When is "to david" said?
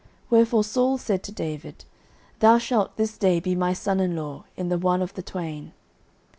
1.21-1.85